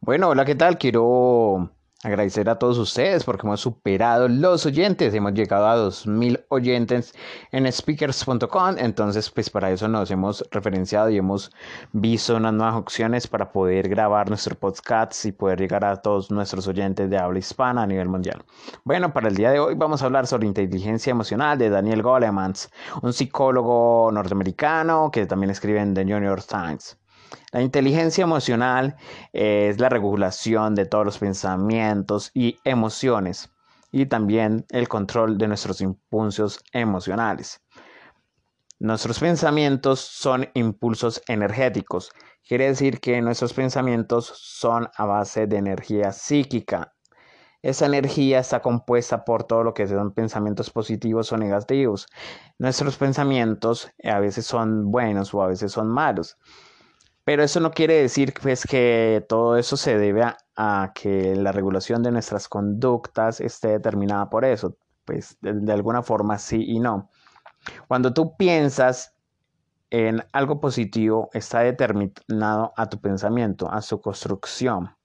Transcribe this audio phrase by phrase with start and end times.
[0.00, 0.78] Bueno, hola, ¿qué tal?
[0.78, 1.70] Quiero
[2.04, 7.12] agradecer a todos ustedes porque hemos superado los oyentes, hemos llegado a 2000 oyentes
[7.50, 11.50] en speakers.com, entonces pues para eso nos hemos referenciado y hemos
[11.92, 16.68] visto unas nuevas opciones para poder grabar nuestro podcast y poder llegar a todos nuestros
[16.68, 18.44] oyentes de habla hispana a nivel mundial.
[18.84, 22.70] Bueno, para el día de hoy vamos a hablar sobre inteligencia emocional de Daniel Golemans,
[23.02, 26.96] un psicólogo norteamericano que también escribe en The New York Times.
[27.52, 28.96] La inteligencia emocional
[29.32, 33.50] es la regulación de todos los pensamientos y emociones
[33.90, 37.62] y también el control de nuestros impulsos emocionales.
[38.80, 42.12] Nuestros pensamientos son impulsos energéticos.
[42.46, 46.94] Quiere decir que nuestros pensamientos son a base de energía psíquica.
[47.60, 52.06] Esa energía está compuesta por todo lo que son pensamientos positivos o negativos.
[52.58, 56.38] Nuestros pensamientos a veces son buenos o a veces son malos.
[57.28, 60.22] Pero eso no quiere decir pues, que todo eso se debe
[60.56, 64.78] a, que la regulación de nuestras conductas esté determinada por eso.
[65.04, 67.10] Pues de, alguna forma sí y no.
[67.86, 69.14] Cuando tú piensas
[69.90, 74.96] en algo positivo, está determinado a tu pensamiento, a su construcción.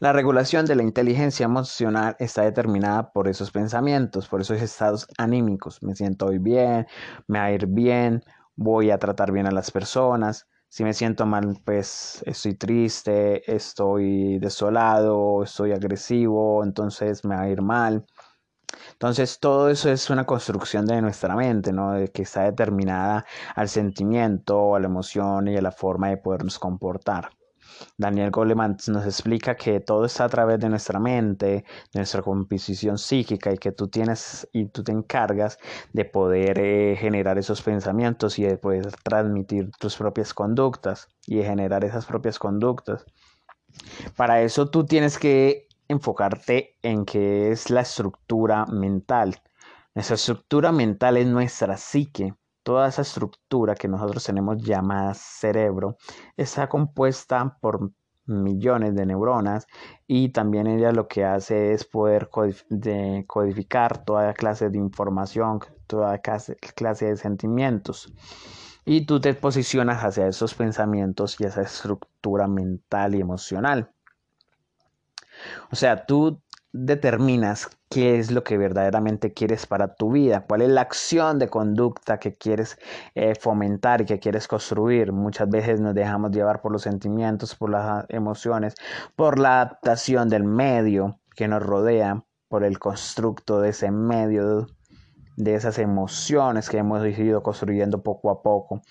[0.00, 5.82] La regulación de la inteligencia emocional está determinada por esos pensamientos, por esos estados anímicos.
[5.82, 6.86] Me siento hoy bien,
[7.26, 8.22] me va a ir bien,
[8.54, 10.46] voy a tratar bien a las personas.
[10.76, 17.48] Si me siento mal, pues estoy triste, estoy desolado, estoy agresivo, entonces me va a
[17.48, 18.04] ir mal.
[18.92, 21.92] Entonces todo eso es una construcción de nuestra mente, ¿no?
[21.92, 23.24] De que está determinada
[23.54, 27.30] al sentimiento, a la emoción y a la forma de podernos comportar.
[27.96, 31.64] Daniel Goleman nos explica que todo está a través de nuestra mente, de
[32.00, 35.58] nuestra composición psíquica y que tú tienes y tú te encargas
[35.92, 41.44] de poder eh, generar esos pensamientos y de poder transmitir tus propias conductas y de
[41.44, 43.04] generar esas propias conductas.
[44.16, 49.36] Para eso tú tienes que enfocarte en qué es la estructura mental.
[49.94, 52.34] Nuestra estructura mental es nuestra psique
[52.66, 55.98] Toda esa estructura que nosotros tenemos llamada cerebro
[56.36, 57.92] está compuesta por
[58.24, 59.68] millones de neuronas
[60.08, 67.06] y también ella lo que hace es poder codificar toda clase de información, toda clase
[67.06, 68.12] de sentimientos.
[68.84, 73.92] Y tú te posicionas hacia esos pensamientos y esa estructura mental y emocional.
[75.70, 80.68] O sea, tú determinas qué es lo que verdaderamente quieres para tu vida, cuál es
[80.68, 82.78] la acción de conducta que quieres
[83.14, 85.12] eh, fomentar y que quieres construir.
[85.12, 88.74] Muchas veces nos dejamos llevar por los sentimientos, por las emociones,
[89.14, 94.66] por la adaptación del medio que nos rodea, por el constructo de ese medio,
[95.36, 98.82] de esas emociones que hemos ido construyendo poco a poco.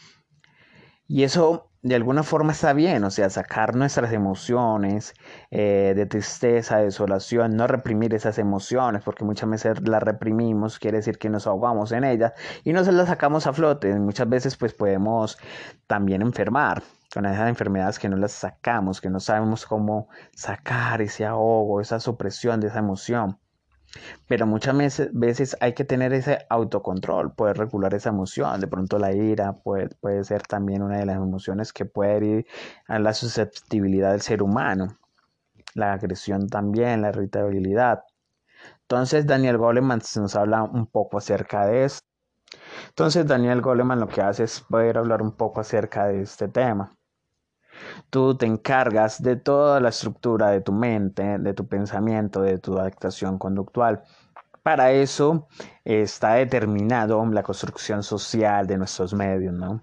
[1.08, 5.14] Y eso de alguna forma está bien, o sea, sacar nuestras emociones
[5.52, 11.20] eh, de tristeza, desolación, no reprimir esas emociones, porque muchas veces las reprimimos, quiere decir
[11.20, 13.94] que nos ahogamos en ellas y no se las sacamos a flote.
[14.00, 15.38] Muchas veces pues podemos
[15.86, 16.82] también enfermar
[17.14, 22.00] con esas enfermedades que no las sacamos, que no sabemos cómo sacar ese ahogo, esa
[22.00, 23.38] supresión de esa emoción.
[24.28, 24.76] Pero muchas
[25.14, 28.60] veces hay que tener ese autocontrol, poder regular esa emoción.
[28.60, 32.48] De pronto la ira puede, puede ser también una de las emociones que puede ir
[32.88, 34.98] a la susceptibilidad del ser humano.
[35.74, 38.04] La agresión también, la irritabilidad.
[38.82, 42.08] Entonces Daniel Goleman nos habla un poco acerca de esto.
[42.90, 46.96] Entonces Daniel Goleman lo que hace es poder hablar un poco acerca de este tema.
[48.10, 52.78] Tú te encargas de toda la estructura de tu mente, de tu pensamiento, de tu
[52.78, 54.04] adaptación conductual.
[54.64, 55.48] Para eso
[55.84, 59.82] está determinado la construcción social de nuestros medios, ¿no?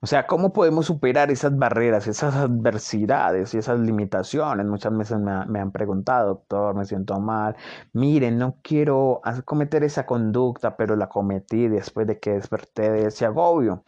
[0.00, 4.64] O sea, ¿cómo podemos superar esas barreras, esas adversidades y esas limitaciones?
[4.66, 7.56] Muchas veces me, me, han preguntado, doctor, me siento mal.
[7.92, 13.26] Miren, no quiero cometer esa conducta, pero la cometí después de que desperté de ese
[13.26, 13.84] agobio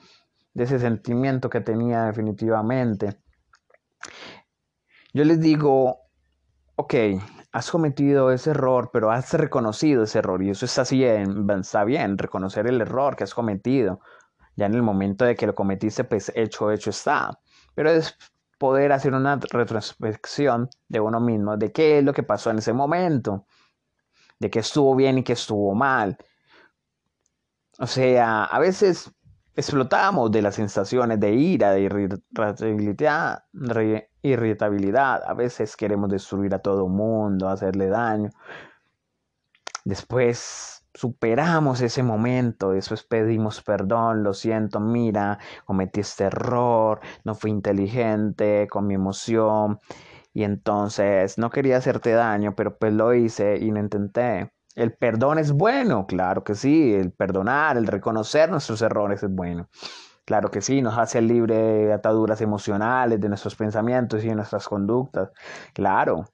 [0.65, 3.21] ese sentimiento que tenía definitivamente.
[5.13, 5.99] Yo les digo,
[6.77, 6.95] ok,
[7.53, 12.17] has cometido ese error, pero has reconocido ese error y eso está bien, está bien,
[12.17, 14.01] reconocer el error que has cometido.
[14.57, 17.39] Ya en el momento de que lo cometiste, pues hecho, hecho está.
[17.75, 18.17] Pero es
[18.59, 22.73] poder hacer una retrospección de uno mismo, de qué es lo que pasó en ese
[22.73, 23.47] momento,
[24.39, 26.19] de qué estuvo bien y qué estuvo mal.
[27.79, 29.11] O sea, a veces
[29.57, 33.45] explotamos de las sensaciones de ira, de irritabilidad,
[34.23, 35.23] irritabilidad.
[35.27, 38.31] A veces queremos destruir a todo mundo, hacerle daño.
[39.85, 47.51] Después superamos ese momento, después pedimos perdón, lo siento, mira, cometí este error, no fui
[47.51, 49.79] inteligente con mi emoción.
[50.33, 54.53] Y entonces no quería hacerte daño, pero pues lo hice y lo intenté.
[54.81, 56.95] El perdón es bueno, claro que sí.
[56.95, 59.69] El perdonar, el reconocer nuestros errores es bueno.
[60.25, 64.67] Claro que sí, nos hace libre de ataduras emocionales, de nuestros pensamientos y de nuestras
[64.69, 65.31] conductas.
[65.75, 66.25] Claro,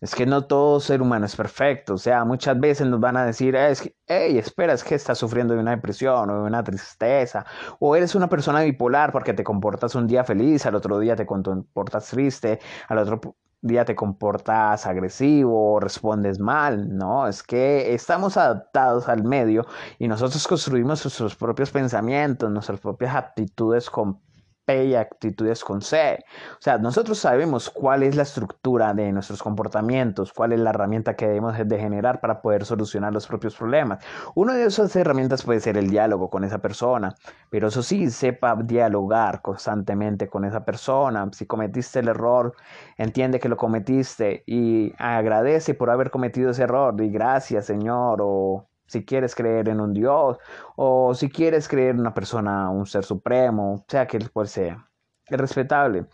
[0.00, 1.94] es que no todo ser humano es perfecto.
[1.94, 5.18] O sea, muchas veces nos van a decir, es que, hey, espera, es que estás
[5.18, 7.44] sufriendo de una depresión o de una tristeza.
[7.80, 11.26] O eres una persona bipolar porque te comportas un día feliz, al otro día te
[11.26, 13.36] comportas triste, al otro
[13.66, 17.26] día te comportas agresivo, respondes mal, ¿no?
[17.26, 19.66] Es que estamos adaptados al medio
[19.98, 24.20] y nosotros construimos nuestros propios pensamientos, nuestras propias actitudes con
[24.68, 26.24] y actitudes con C.
[26.54, 31.14] O sea, nosotros sabemos cuál es la estructura de nuestros comportamientos, cuál es la herramienta
[31.14, 34.04] que debemos de generar para poder solucionar los propios problemas.
[34.34, 37.14] Una de esas herramientas puede ser el diálogo con esa persona,
[37.48, 41.28] pero eso sí, sepa dialogar constantemente con esa persona.
[41.32, 42.54] Si cometiste el error,
[42.96, 48.68] entiende que lo cometiste y agradece por haber cometido ese error y gracias, Señor, o
[48.86, 50.38] si quieres creer en un Dios
[50.76, 54.88] o si quieres creer en una persona, un ser supremo, sea que cual sea.
[55.26, 56.06] Es respetable.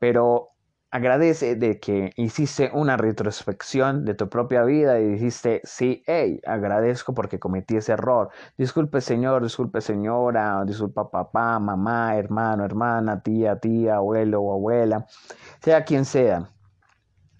[0.00, 0.50] Pero
[0.90, 7.14] agradece de que hiciste una retrospección de tu propia vida y dijiste, sí, hey, agradezco
[7.14, 8.30] porque cometí ese error.
[8.56, 15.06] Disculpe señor, disculpe señora, disculpa papá, mamá, hermano, hermana, tía, tía, abuelo o abuela,
[15.60, 16.48] sea quien sea.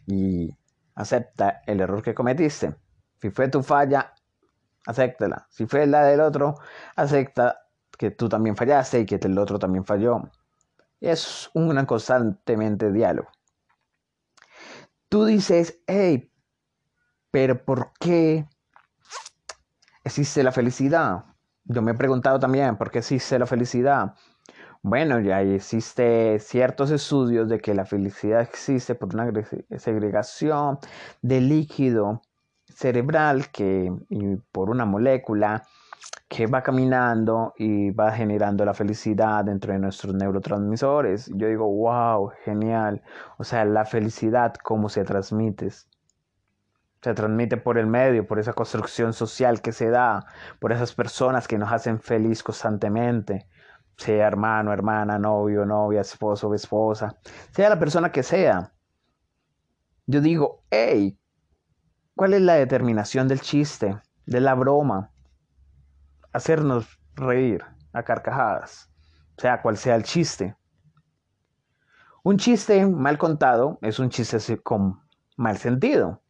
[0.07, 0.55] Y
[0.95, 2.75] acepta el error que cometiste.
[3.21, 4.15] Si fue tu falla,
[4.87, 5.47] acéptala.
[5.51, 6.55] Si fue la del otro,
[6.97, 7.59] acepta
[7.97, 10.31] que tú también fallaste y que el otro también falló.
[11.01, 13.29] Es un constantemente diálogo.
[15.09, 16.33] Tú dices, hey,
[17.31, 18.47] pero ¿por qué
[20.05, 21.25] existe la felicidad?
[21.65, 24.15] Yo me he preguntado también, ¿por qué existe la felicidad?
[24.83, 29.31] Bueno, ya existe ciertos estudios de que la felicidad existe por una
[29.77, 30.79] segregación
[31.21, 32.23] de líquido
[32.79, 35.65] cerebral que y por una molécula
[36.29, 41.29] que va caminando y va generando la felicidad dentro de nuestros neurotransmisores.
[41.35, 43.03] Yo digo, wow, genial.
[43.37, 45.71] O sea, la felicidad, ¿cómo se transmite?
[47.03, 50.27] Se transmite por el medio, por esa construcción social que se da,
[50.61, 53.49] por esas personas que nos hacen feliz constantemente,
[53.97, 57.19] sea hermano, hermana, novio, novia, esposo, esposa,
[57.51, 58.73] sea la persona que sea.
[60.07, 61.18] Yo digo, hey,
[62.19, 65.13] ¿Cuál es la determinación del chiste, de la broma?
[66.33, 68.91] Hacernos reír a carcajadas,
[69.37, 70.57] sea cual sea el chiste.
[72.25, 75.01] Un chiste mal contado es un chiste con
[75.37, 76.21] mal sentido.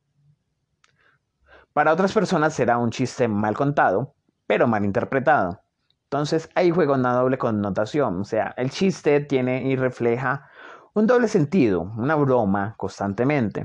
[1.72, 4.14] Para otras personas será un chiste mal contado,
[4.46, 5.62] pero mal interpretado.
[6.02, 10.50] Entonces ahí juega una doble connotación, o sea, el chiste tiene y refleja
[10.92, 13.64] un doble sentido, una broma constantemente.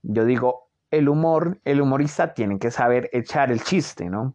[0.00, 4.34] Yo digo, el humor, el humorista tiene que saber echar el chiste, ¿no?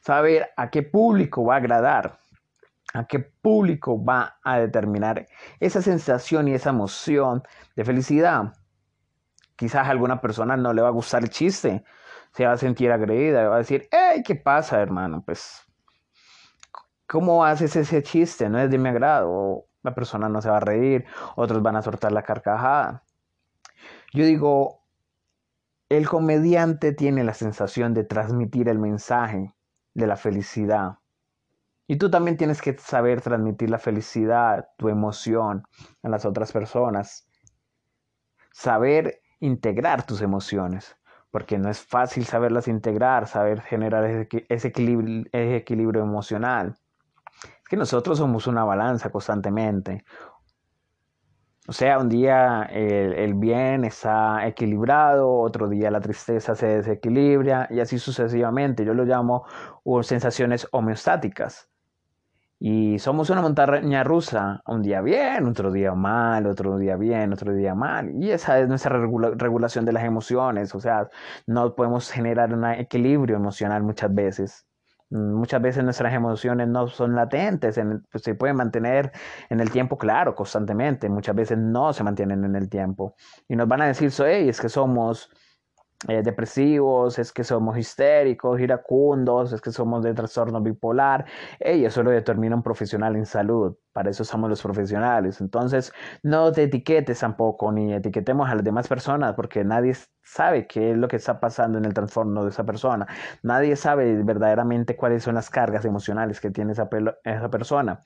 [0.00, 2.18] Saber a qué público va a agradar,
[2.94, 5.26] a qué público va a determinar
[5.60, 7.42] esa sensación y esa emoción
[7.74, 8.52] de felicidad.
[9.56, 11.82] Quizás a alguna persona no le va a gustar el chiste,
[12.32, 15.22] se va a sentir agredida, va a decir, ¡Ey, qué pasa, hermano!
[15.24, 15.62] Pues,
[17.06, 18.48] ¿cómo haces ese chiste?
[18.48, 19.64] No es de mi agrado.
[19.82, 21.06] la persona no se va a reír,
[21.36, 23.04] otros van a soltar la carcajada.
[24.12, 24.85] Yo digo,
[25.88, 29.54] el comediante tiene la sensación de transmitir el mensaje
[29.94, 30.98] de la felicidad.
[31.86, 35.62] Y tú también tienes que saber transmitir la felicidad, tu emoción
[36.02, 37.28] a las otras personas.
[38.52, 40.96] Saber integrar tus emociones,
[41.30, 46.76] porque no es fácil saberlas integrar, saber generar ese, equilibrio, emocional.
[47.42, 50.04] Es que nosotros somos una balanza constantemente.
[51.68, 57.80] O sea, un día el, bien está equilibrado, otro día la tristeza se desequilibra y
[57.80, 58.84] así sucesivamente.
[58.84, 59.44] Yo lo llamo
[60.02, 61.68] sensaciones homeostáticas.
[62.58, 67.52] Y somos una montaña rusa, un día bien, otro día mal, otro día bien, otro
[67.52, 68.10] día mal.
[68.22, 70.74] Y esa es nuestra regulación de las emociones.
[70.74, 71.08] O sea,
[71.46, 74.66] no podemos generar un equilibrio emocional muchas veces.
[75.10, 79.12] Muchas veces nuestras emociones no son latentes, pues, se pueden mantener
[79.50, 81.08] en el tiempo, claro, constantemente.
[81.08, 83.14] Muchas veces no se mantienen en el tiempo.
[83.48, 85.30] Y nos van a decir, hey, es que somos
[86.08, 91.24] eh, depresivos, es que somos histéricos, iracundos, es que somos de trastorno bipolar.
[91.58, 93.76] Y eso lo determina un profesional en salud.
[93.92, 95.40] Para eso somos los profesionales.
[95.40, 100.90] Entonces, no te etiquetes tampoco, ni etiquetemos a las demás personas, porque nadie sabe qué
[100.92, 103.06] es lo que está pasando en el trastorno de esa persona.
[103.42, 106.88] Nadie sabe verdaderamente cuáles son las cargas emocionales que tiene esa,
[107.24, 108.00] esa persona.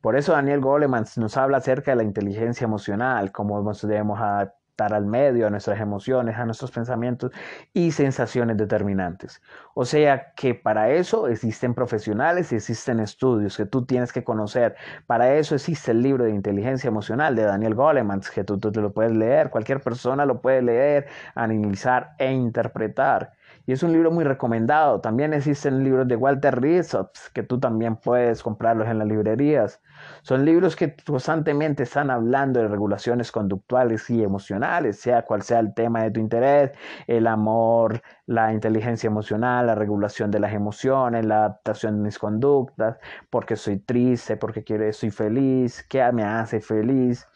[0.00, 5.06] Por eso Daniel Goleman nos habla acerca de la inteligencia emocional, cómo debemos adaptar al
[5.06, 7.32] medio, a nuestras emociones, a nuestros pensamientos
[7.72, 9.42] y sensaciones determinantes.
[9.74, 14.76] O sea que para eso existen profesionales y existen estudios que tú tienes que conocer.
[15.06, 18.92] Para eso existe el libro de inteligencia emocional de Daniel Goleman, que tú, tú lo
[18.92, 23.35] puedes leer, cualquier persona lo puede leer, analizar e interpretar.
[23.66, 25.00] Y es un libro muy recomendado.
[25.00, 29.82] También existen libros de Walter Rizzo, que tú también puedes comprarlos en las librerías.
[30.22, 35.74] Son libros que constantemente están hablando de regulaciones conductuales y emocionales, sea cual sea el
[35.74, 36.70] tema de tu interés,
[37.08, 42.98] el amor, la inteligencia emocional, la regulación de las emociones, la adaptación de mis conductas,
[43.30, 47.26] porque soy triste, porque quiero, soy feliz, qué me hace feliz.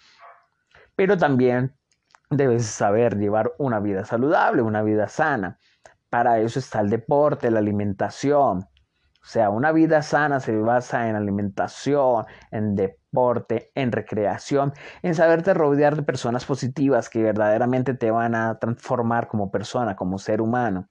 [0.95, 1.75] Pero también
[2.31, 5.59] debes saber llevar una vida saludable, una vida sana.
[6.11, 8.67] Para eso está el deporte, la alimentación.
[9.23, 15.55] O sea, una vida sana se basa en alimentación, en deporte, en recreación, en saberte
[15.55, 20.89] rodear de personas positivas que verdaderamente te van a transformar como persona, como ser humano.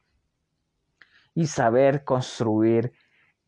[1.33, 2.93] Y saber construir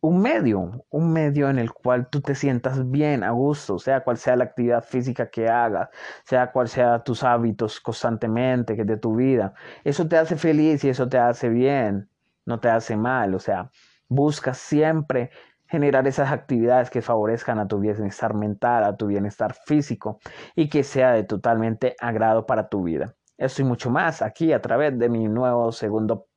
[0.02, 4.18] un medio, un medio en el cual tú te sientas bien, a gusto, sea cual
[4.18, 5.90] sea la actividad física que hagas,
[6.26, 9.54] sea cual sea tus hábitos constantemente que de tu vida.
[9.84, 12.10] Eso te hace feliz y eso te hace bien,
[12.46, 13.70] no te hace mal, o sea,
[14.08, 15.30] busca siempre
[15.68, 20.20] generar esas actividades que favorezcan a tu bienestar mental, a tu bienestar físico
[20.56, 23.16] y que sea de totalmente agrado para tu vida.
[23.38, 26.28] Eso y mucho más aquí a través de mi nuevo segundo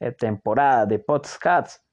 [0.00, 1.85] eh, temporada de Podcasts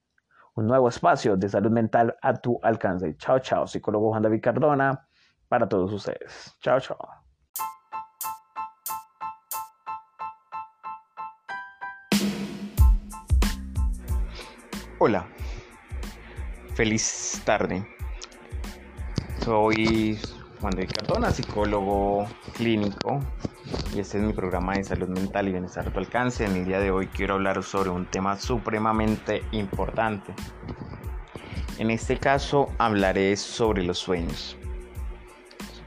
[0.55, 3.15] un nuevo espacio de salud mental a tu alcance.
[3.17, 5.07] Chao, chao, psicólogo Juan David Cardona,
[5.47, 6.55] para todos ustedes.
[6.61, 6.97] Chao, chao.
[14.99, 15.25] Hola,
[16.75, 17.85] feliz tarde.
[19.43, 20.17] Soy
[20.61, 23.19] Juan David Cardona, psicólogo clínico
[23.95, 26.45] y este es mi programa de salud mental y bienestar a tu alcance.
[26.45, 30.33] En el día de hoy quiero hablar sobre un tema supremamente importante.
[31.77, 34.57] En este caso hablaré sobre los sueños,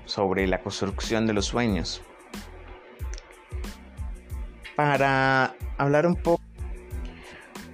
[0.05, 2.03] sobre la construcción de los sueños.
[4.77, 6.43] Para hablar un poco,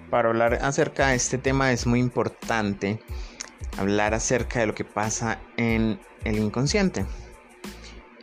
[0.08, 3.02] para hablar acerca de este tema es muy importante
[3.78, 7.04] hablar acerca de lo que pasa en el inconsciente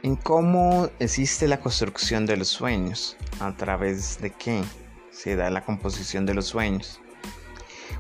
[0.03, 4.63] en cómo existe la construcción de los sueños, a través de qué
[5.11, 7.01] se da la composición de los sueños.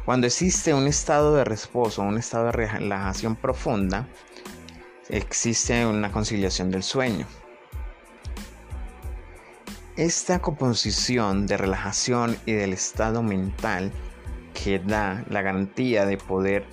[0.05, 4.07] Cuando existe un estado de reposo, un estado de relajación profunda,
[5.09, 7.25] existe una conciliación del sueño.
[9.97, 13.91] Esta composición de relajación y del estado mental
[14.53, 16.65] que da la garantía de poder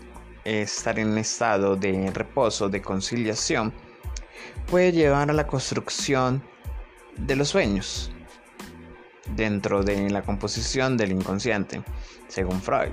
[0.45, 3.73] estar en un estado de reposo, de conciliación,
[4.70, 6.42] puede llevar a la construcción
[7.16, 8.10] de los sueños
[9.34, 11.82] dentro de la composición del inconsciente,
[12.28, 12.92] según Freud.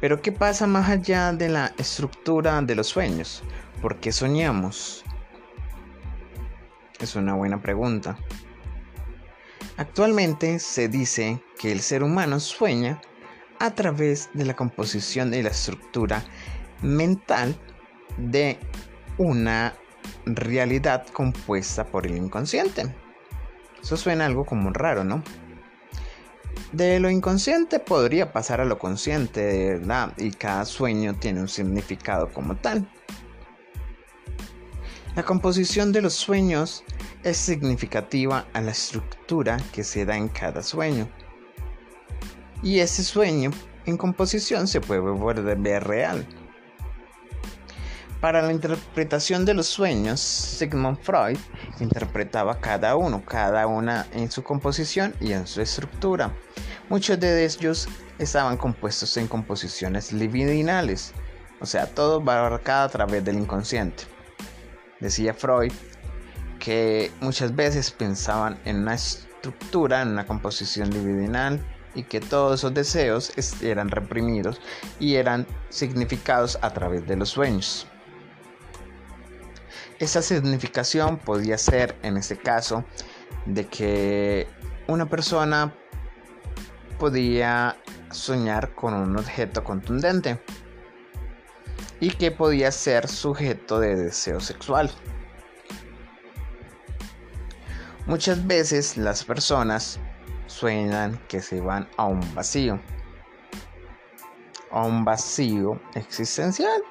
[0.00, 3.42] Pero ¿qué pasa más allá de la estructura de los sueños?
[3.80, 5.04] ¿Por qué soñamos?
[7.00, 8.16] Es una buena pregunta.
[9.76, 13.00] Actualmente se dice que el ser humano sueña
[13.58, 16.24] a través de la composición y la estructura
[16.82, 17.56] mental
[18.16, 18.58] de
[19.18, 19.74] una
[20.26, 22.94] realidad compuesta por el inconsciente.
[23.82, 25.22] Eso suena algo como raro, ¿no?
[26.72, 31.48] De lo inconsciente podría pasar a lo consciente, de verdad, y cada sueño tiene un
[31.48, 32.88] significado como tal.
[35.14, 36.84] La composición de los sueños
[37.22, 41.08] es significativa a la estructura que se da en cada sueño.
[42.62, 43.50] Y ese sueño
[43.84, 46.26] en composición se puede volver real.
[48.22, 51.38] Para la interpretación de los sueños, Sigmund Freud
[51.80, 56.32] interpretaba cada uno, cada una en su composición y en su estructura.
[56.88, 57.88] Muchos de ellos
[58.20, 61.12] estaban compuestos en composiciones libidinales,
[61.60, 64.04] o sea, todo va abarcado a través del inconsciente.
[65.00, 65.72] Decía Freud
[66.60, 71.60] que muchas veces pensaban en una estructura, en una composición libidinal,
[71.96, 74.60] y que todos esos deseos eran reprimidos
[75.00, 77.88] y eran significados a través de los sueños.
[80.02, 82.84] Esa significación podía ser, en este caso,
[83.46, 84.48] de que
[84.88, 85.72] una persona
[86.98, 87.76] podía
[88.10, 90.42] soñar con un objeto contundente
[92.00, 94.90] y que podía ser sujeto de deseo sexual.
[98.06, 100.00] Muchas veces las personas
[100.48, 102.80] sueñan que se van a un vacío,
[104.72, 106.82] a un vacío existencial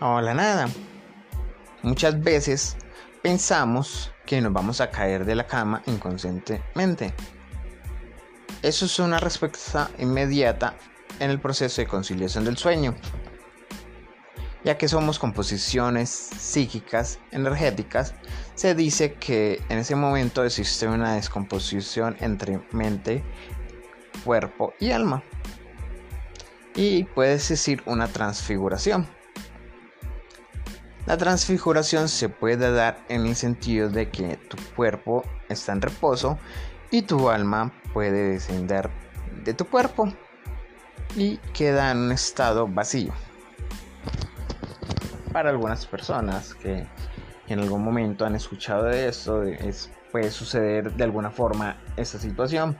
[0.00, 0.68] o la nada.
[1.84, 2.78] Muchas veces
[3.22, 7.12] pensamos que nos vamos a caer de la cama inconscientemente.
[8.62, 10.76] Eso es una respuesta inmediata
[11.20, 12.94] en el proceso de conciliación del sueño,
[14.64, 18.14] ya que somos composiciones psíquicas energéticas,
[18.54, 23.22] se dice que en ese momento existe una descomposición entre mente,
[24.24, 25.22] cuerpo y alma.
[26.74, 29.06] Y puede existir una transfiguración.
[31.06, 36.38] La transfiguración se puede dar en el sentido de que tu cuerpo está en reposo
[36.90, 38.88] y tu alma puede descender
[39.44, 40.08] de tu cuerpo
[41.14, 43.12] y queda en un estado vacío.
[45.30, 46.86] Para algunas personas que
[47.48, 49.42] en algún momento han escuchado de esto,
[50.10, 52.78] puede suceder de alguna forma esta situación.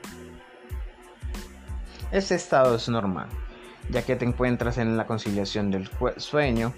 [2.11, 3.29] Este estado es normal,
[3.91, 6.73] ya que te encuentras en la conciliación del sueño,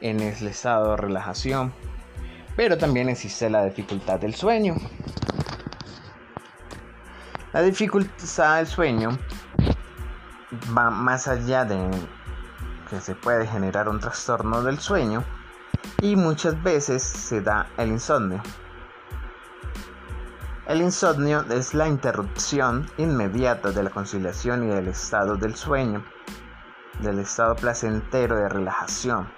[0.00, 1.72] en el estado de relajación,
[2.56, 4.76] pero también existe la dificultad del sueño.
[7.52, 9.18] La dificultad del sueño
[10.76, 11.90] va más allá de
[12.90, 15.24] que se puede generar un trastorno del sueño
[16.02, 18.42] y muchas veces se da el insomnio.
[20.66, 26.04] El insomnio es la interrupción inmediata de la conciliación y del estado del sueño,
[27.00, 29.28] del estado placentero de relajación.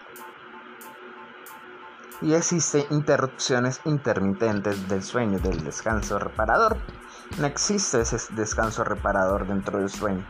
[2.21, 6.77] Y existen interrupciones intermitentes del sueño, del descanso reparador.
[7.39, 10.27] No existe ese descanso reparador dentro del sueño.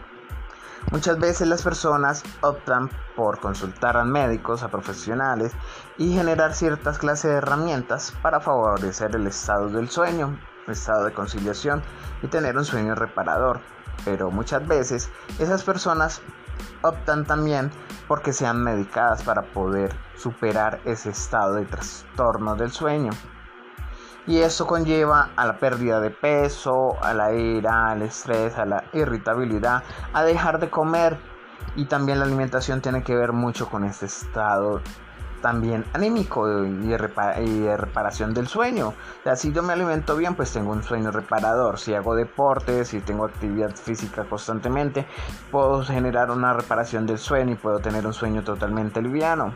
[0.91, 5.53] Muchas veces las personas optan por consultar a médicos, a profesionales
[5.99, 11.13] y generar ciertas clases de herramientas para favorecer el estado del sueño, el estado de
[11.13, 11.83] conciliación
[12.23, 13.61] y tener un sueño reparador.
[14.05, 16.23] Pero muchas veces esas personas
[16.83, 17.71] optan también
[18.07, 23.11] porque sean medicadas para poder superar ese estado de trastorno del sueño.
[24.27, 28.85] Y eso conlleva a la pérdida de peso, a la ira, al estrés, a la
[28.93, 31.19] irritabilidad, a dejar de comer.
[31.77, 34.83] Y también la alimentación tiene que ver mucho con este estado
[35.41, 38.89] también anímico y de, reparación del sueño.
[38.89, 41.79] O sea, si yo me alimento bien, pues tengo un sueño reparador.
[41.79, 45.07] Si hago deporte, si tengo actividad física constantemente,
[45.51, 49.55] puedo generar una reparación del sueño y puedo tener un sueño totalmente liviano.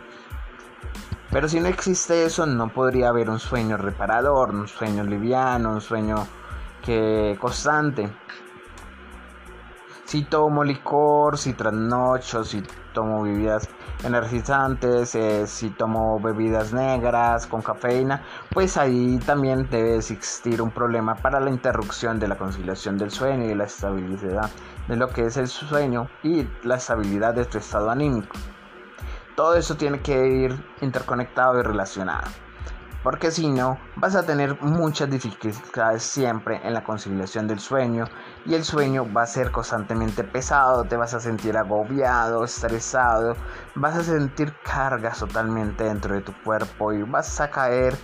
[1.30, 5.80] Pero si no existe eso, no podría haber un sueño reparador, un sueño liviano, un
[5.80, 6.26] sueño
[6.84, 8.10] que constante.
[10.12, 13.66] Si tomo licor, si trasnocho, si tomo bebidas
[14.04, 18.22] energizantes, eh, si tomo bebidas negras con cafeína,
[18.52, 23.46] pues ahí también debe existir un problema para la interrupción de la conciliación del sueño
[23.46, 24.50] y la estabilidad
[24.86, 28.36] de lo que es el sueño y la estabilidad de tu estado anímico.
[29.34, 32.28] Todo eso tiene que ir interconectado y relacionado.
[33.02, 38.04] Porque si no, vas a tener muchas dificultades siempre en la conciliación del sueño
[38.46, 43.34] y el sueño va a ser constantemente pesado, te vas a sentir agobiado, estresado,
[43.74, 47.98] vas a sentir cargas totalmente dentro de tu cuerpo y vas a caer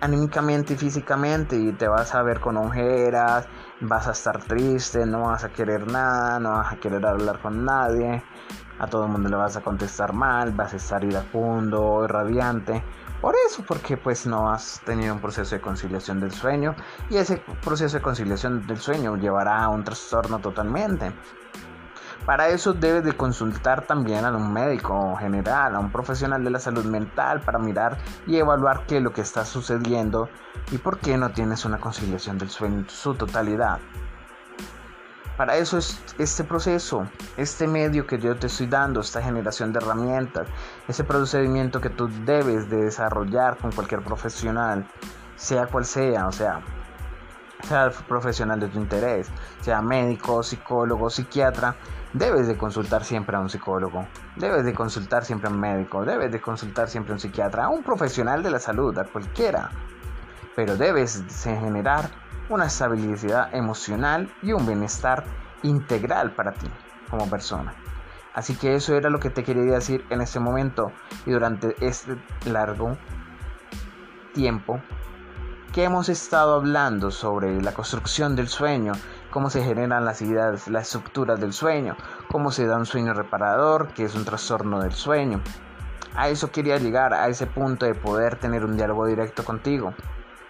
[0.00, 3.46] anímicamente y físicamente y te vas a ver con ojeras,
[3.80, 7.64] vas a estar triste, no vas a querer nada, no vas a querer hablar con
[7.64, 8.22] nadie,
[8.78, 12.82] a todo el mundo le vas a contestar mal, vas a estar iracundo, radiante.
[13.20, 16.76] Por eso, porque pues no has tenido un proceso de conciliación del sueño
[17.10, 21.12] y ese proceso de conciliación del sueño llevará a un trastorno totalmente.
[22.28, 26.60] Para eso debes de consultar también a un médico general, a un profesional de la
[26.60, 30.28] salud mental para mirar y evaluar qué es lo que está sucediendo
[30.70, 33.80] y por qué no tienes una conciliación del sueño en su totalidad.
[35.38, 39.78] Para eso es este proceso, este medio que yo te estoy dando, esta generación de
[39.78, 40.48] herramientas,
[40.88, 44.84] ese procedimiento que tú debes de desarrollar con cualquier profesional,
[45.36, 46.60] sea cual sea, o sea,
[47.62, 49.28] sea el profesional de tu interés,
[49.60, 51.76] sea médico, psicólogo, psiquiatra,
[52.12, 56.32] debes de consultar siempre a un psicólogo, debes de consultar siempre a un médico, debes
[56.32, 59.70] de consultar siempre a un psiquiatra, a un profesional de la salud, a cualquiera.
[60.56, 62.10] Pero debes de generar
[62.48, 65.24] una estabilidad emocional y un bienestar
[65.62, 66.68] integral para ti
[67.10, 67.74] como persona.
[68.34, 70.92] Así que eso era lo que te quería decir en este momento
[71.26, 72.96] y durante este largo
[74.32, 74.80] tiempo
[75.72, 78.92] que hemos estado hablando sobre la construcción del sueño,
[79.30, 81.96] cómo se generan las ideas, las estructuras del sueño,
[82.30, 85.42] cómo se da un sueño reparador, que es un trastorno del sueño.
[86.14, 89.94] A eso quería llegar, a ese punto de poder tener un diálogo directo contigo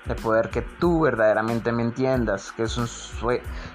[0.08, 2.88] de poder que tú verdaderamente me entiendas que es, un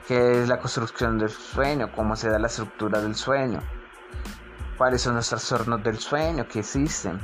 [0.08, 3.60] que es la construcción del sueño, cómo se da la estructura del sueño.
[4.78, 7.20] cuáles son los trastornos del sueño que existen,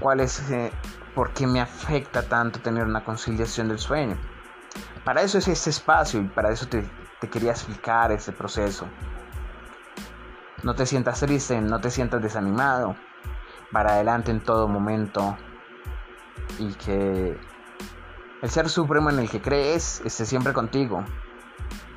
[0.00, 0.72] cuál es, eh,
[1.14, 4.16] por qué me afecta tanto tener una conciliación del sueño.
[5.04, 6.84] Para eso es este espacio y para eso te,
[7.20, 8.86] te quería explicar ese proceso.
[10.62, 12.96] No te sientas triste, no te sientas desanimado.
[13.72, 15.36] Para adelante en todo momento.
[16.58, 17.38] Y que
[18.42, 21.04] el ser supremo en el que crees esté siempre contigo.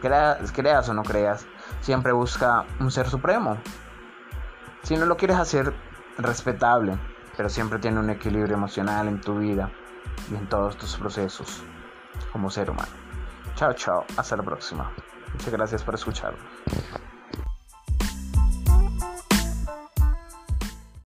[0.02, 1.46] Creas, creas o no creas,
[1.82, 3.58] siempre busca un ser supremo.
[4.84, 5.74] Si no lo quieres hacer,
[6.18, 6.98] respetable,
[7.38, 9.72] pero siempre tiene un equilibrio emocional en tu vida
[10.30, 11.64] y en todos tus procesos
[12.32, 12.92] como ser humano.
[13.56, 14.92] Chao, chao, hasta la próxima.
[15.32, 16.40] Muchas gracias por escucharme.